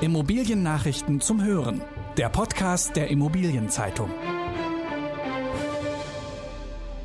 [0.00, 1.80] Immobiliennachrichten zum Hören.
[2.16, 4.10] Der Podcast der Immobilienzeitung.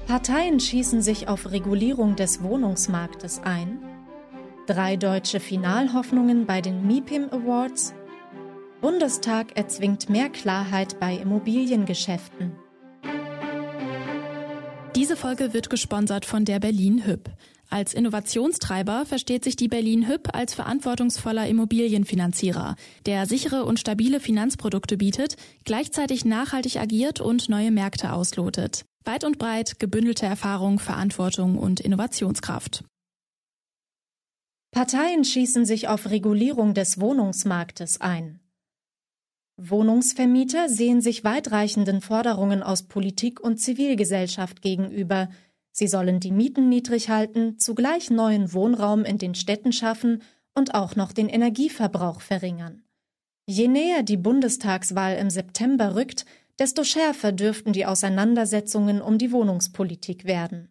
[0.08, 3.80] Parteien schießen sich auf Regulierung des Wohnungsmarktes ein.
[4.66, 7.94] Drei deutsche Finalhoffnungen bei den MIPIM Awards.
[8.82, 12.54] Bundestag erzwingt mehr Klarheit bei Immobiliengeschäften.
[15.10, 17.32] Diese Folge wird gesponsert von der Berlin Hüb.
[17.68, 22.76] Als Innovationstreiber versteht sich die Berlin Hüb als verantwortungsvoller Immobilienfinanzierer,
[23.08, 28.86] der sichere und stabile Finanzprodukte bietet, gleichzeitig nachhaltig agiert und neue Märkte auslotet.
[29.04, 32.84] Weit und breit gebündelte Erfahrung, Verantwortung und Innovationskraft.
[34.70, 38.39] Parteien schießen sich auf Regulierung des Wohnungsmarktes ein.
[39.62, 45.30] Wohnungsvermieter sehen sich weitreichenden Forderungen aus Politik und Zivilgesellschaft gegenüber,
[45.72, 50.22] Sie sollen die Mieten niedrig halten, zugleich neuen Wohnraum in den Städten schaffen
[50.54, 52.84] und auch noch den Energieverbrauch verringern.
[53.46, 56.26] Je näher die Bundestagswahl im September rückt,
[56.60, 60.70] desto schärfer dürften die Auseinandersetzungen um die Wohnungspolitik werden.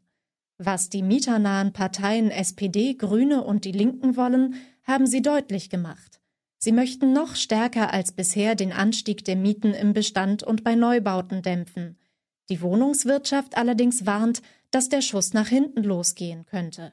[0.59, 6.18] Was die mieternahen Parteien SPD, Grüne und die Linken wollen, haben sie deutlich gemacht.
[6.59, 11.43] Sie möchten noch stärker als bisher den Anstieg der Mieten im Bestand und bei Neubauten
[11.43, 11.97] dämpfen.
[12.51, 16.93] Die Wohnungswirtschaft allerdings warnt, dass der Schuss nach hinten losgehen könnte.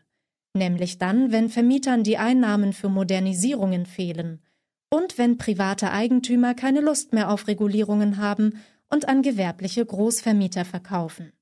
[0.54, 4.42] Nämlich dann, wenn Vermietern die Einnahmen für Modernisierungen fehlen
[4.90, 11.34] und wenn private Eigentümer keine Lust mehr auf Regulierungen haben und an gewerbliche Großvermieter verkaufen.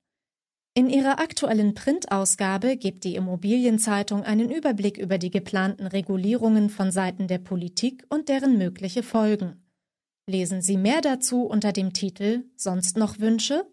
[0.76, 7.28] In ihrer aktuellen Printausgabe gibt die Immobilienzeitung einen Überblick über die geplanten Regulierungen von Seiten
[7.28, 9.62] der Politik und deren mögliche Folgen.
[10.26, 13.72] Lesen Sie mehr dazu unter dem Titel Sonst noch Wünsche?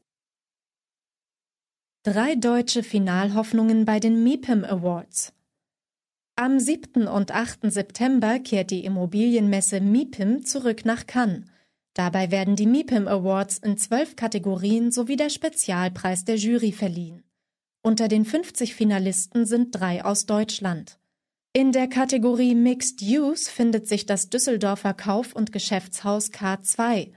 [2.04, 5.34] Drei deutsche Finalhoffnungen bei den MIPIM Awards.
[6.36, 7.08] Am 7.
[7.08, 7.72] und 8.
[7.72, 11.51] September kehrt die Immobilienmesse MIPIM zurück nach Cannes.
[11.94, 17.24] Dabei werden die MIPIM Awards in zwölf Kategorien sowie der Spezialpreis der Jury verliehen.
[17.82, 21.00] Unter den 50 Finalisten sind drei aus Deutschland.
[21.54, 27.12] In der Kategorie Mixed Use findet sich das Düsseldorfer Kauf- und Geschäftshaus K2.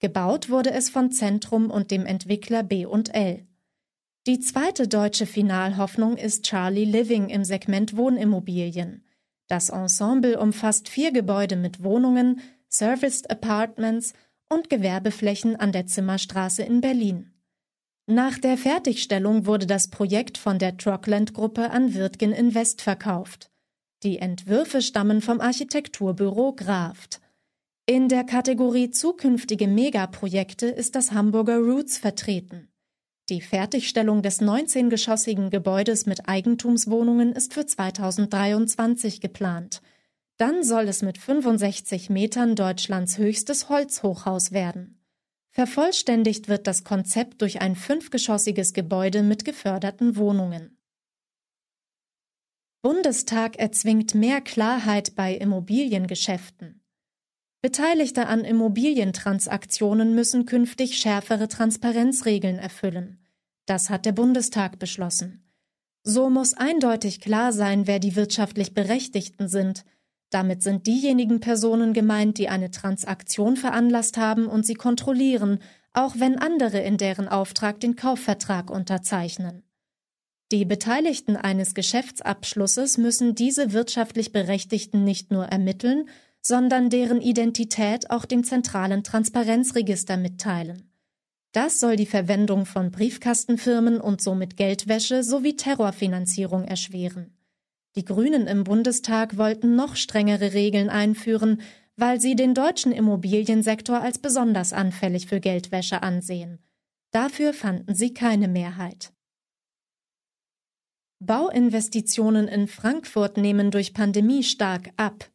[0.00, 3.46] Gebaut wurde es von Zentrum und dem Entwickler B&L.
[4.26, 9.02] Die zweite deutsche Finalhoffnung ist Charlie Living im Segment Wohnimmobilien.
[9.48, 12.40] Das Ensemble umfasst vier Gebäude mit Wohnungen,
[12.72, 14.12] Serviced Apartments
[14.48, 17.32] und Gewerbeflächen an der Zimmerstraße in Berlin.
[18.06, 23.50] Nach der Fertigstellung wurde das Projekt von der Trockland-Gruppe an Wirtgen Invest verkauft.
[24.02, 27.20] Die Entwürfe stammen vom Architekturbüro Graft.
[27.86, 32.68] In der Kategorie zukünftige Megaprojekte ist das Hamburger Roots vertreten.
[33.28, 39.82] Die Fertigstellung des 19-geschossigen Gebäudes mit Eigentumswohnungen ist für 2023 geplant.
[40.40, 44.98] Dann soll es mit 65 Metern Deutschlands höchstes Holzhochhaus werden.
[45.50, 50.78] Vervollständigt wird das Konzept durch ein fünfgeschossiges Gebäude mit geförderten Wohnungen.
[52.80, 56.80] Bundestag erzwingt mehr Klarheit bei Immobiliengeschäften.
[57.60, 63.22] Beteiligte an Immobilientransaktionen müssen künftig schärfere Transparenzregeln erfüllen.
[63.66, 65.44] Das hat der Bundestag beschlossen.
[66.02, 69.84] So muss eindeutig klar sein, wer die wirtschaftlich Berechtigten sind.
[70.30, 75.58] Damit sind diejenigen Personen gemeint, die eine Transaktion veranlasst haben und sie kontrollieren,
[75.92, 79.64] auch wenn andere in deren Auftrag den Kaufvertrag unterzeichnen.
[80.52, 86.08] Die Beteiligten eines Geschäftsabschlusses müssen diese wirtschaftlich Berechtigten nicht nur ermitteln,
[86.42, 90.90] sondern deren Identität auch dem zentralen Transparenzregister mitteilen.
[91.52, 97.36] Das soll die Verwendung von Briefkastenfirmen und somit Geldwäsche sowie Terrorfinanzierung erschweren.
[97.96, 101.60] Die Grünen im Bundestag wollten noch strengere Regeln einführen,
[101.96, 106.58] weil sie den deutschen Immobiliensektor als besonders anfällig für Geldwäsche ansehen.
[107.10, 109.12] Dafür fanden sie keine Mehrheit.
[111.18, 115.30] Bauinvestitionen in Frankfurt nehmen durch Pandemie stark ab.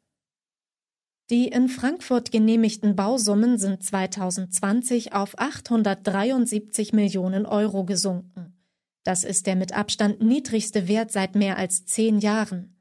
[1.29, 8.54] Die in Frankfurt genehmigten Bausummen sind 2020 auf 873 Millionen Euro gesunken.
[9.05, 12.75] Das ist der mit Abstand niedrigste Wert seit mehr als zehn Jahren.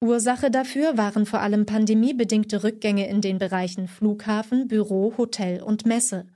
[0.00, 6.26] Ursache dafür waren vor allem pandemiebedingte Rückgänge in den Bereichen Flughafen, Büro, Hotel und Messe.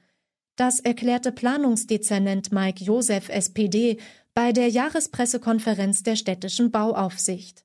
[0.57, 3.97] Das erklärte Planungsdezernent Mike Josef SPD
[4.35, 7.65] bei der Jahrespressekonferenz der städtischen Bauaufsicht.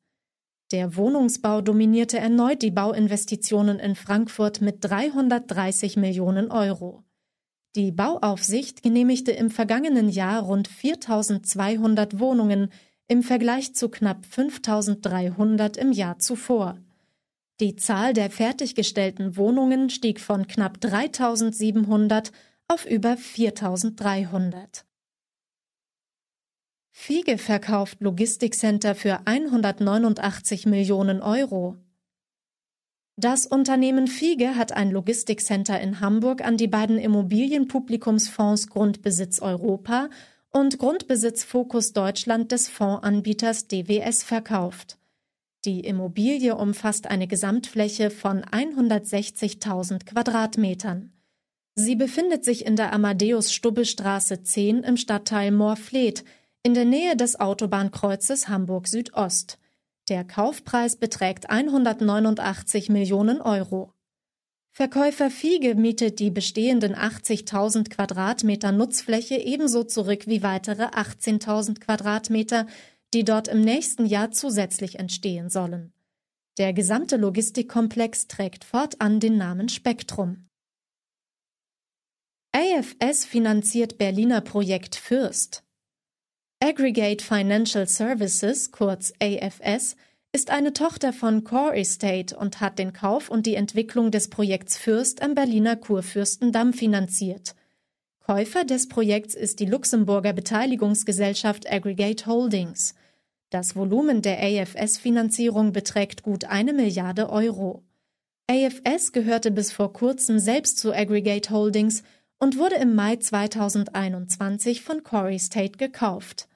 [0.71, 7.03] Der Wohnungsbau dominierte erneut die Bauinvestitionen in Frankfurt mit 330 Millionen Euro.
[7.77, 12.71] Die Bauaufsicht genehmigte im vergangenen Jahr rund 4200 Wohnungen
[13.07, 16.79] im Vergleich zu knapp 5300 im Jahr zuvor.
[17.59, 22.31] Die Zahl der fertiggestellten Wohnungen stieg von knapp 3700
[22.67, 24.83] auf über 4300.
[26.89, 31.77] Fiege verkauft Logistikcenter für 189 Millionen Euro.
[33.19, 40.09] Das Unternehmen Fiege hat ein Logistikcenter in Hamburg an die beiden Immobilienpublikumsfonds Grundbesitz Europa
[40.51, 44.99] und Grundbesitz Fokus Deutschland des Fondsanbieters DWS verkauft.
[45.65, 51.11] Die Immobilie umfasst eine Gesamtfläche von 160.000 Quadratmetern.
[51.73, 56.23] Sie befindet sich in der Amadeus-Stubbe-Straße 10 im Stadtteil Moorfleet
[56.61, 59.57] in der Nähe des Autobahnkreuzes Hamburg Südost.
[60.09, 63.93] Der Kaufpreis beträgt 189 Millionen Euro.
[64.71, 72.67] Verkäufer Fiege mietet die bestehenden 80.000 Quadratmeter Nutzfläche ebenso zurück wie weitere 18.000 Quadratmeter,
[73.13, 75.93] die dort im nächsten Jahr zusätzlich entstehen sollen.
[76.57, 80.47] Der gesamte Logistikkomplex trägt fortan den Namen Spektrum.
[82.51, 85.66] AFS finanziert Berliner Projekt Fürst.
[86.59, 89.95] Aggregate Financial Services, kurz AFS,
[90.31, 94.75] ist eine Tochter von Core Estate und hat den Kauf und die Entwicklung des Projekts
[94.75, 97.53] Fürst am Berliner Kurfürstendamm finanziert.
[98.25, 102.95] Käufer des Projekts ist die Luxemburger Beteiligungsgesellschaft Aggregate Holdings.
[103.51, 107.83] Das Volumen der AFS-Finanzierung beträgt gut eine Milliarde Euro.
[108.47, 112.01] AFS gehörte bis vor kurzem selbst zu Aggregate Holdings
[112.39, 116.47] und wurde im Mai 2021 von Corey State gekauft.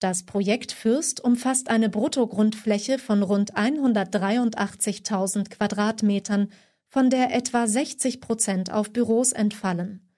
[0.00, 6.52] Das Projekt Fürst umfasst eine Bruttogrundfläche von rund 183.000 Quadratmetern,
[6.86, 10.08] von der etwa 60 Prozent auf Büros entfallen.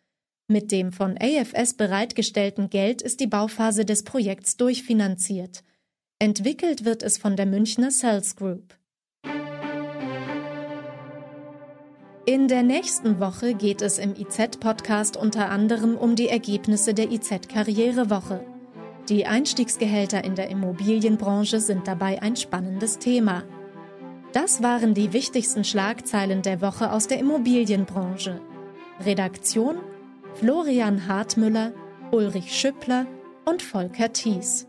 [0.49, 5.64] Mit dem von AFS bereitgestellten Geld ist die Bauphase des Projekts durchfinanziert.
[6.19, 8.76] Entwickelt wird es von der Münchner Sales Group.
[12.31, 18.47] In der nächsten Woche geht es im IZ-Podcast unter anderem um die Ergebnisse der IZ-Karrierewoche.
[19.09, 23.43] Die Einstiegsgehälter in der Immobilienbranche sind dabei ein spannendes Thema.
[24.32, 28.41] Das waren die wichtigsten Schlagzeilen der Woche aus der Immobilienbranche.
[29.05, 29.79] Redaktion
[30.35, 31.73] Florian Hartmüller,
[32.12, 33.06] Ulrich Schüppler
[33.44, 34.69] und Volker Thies.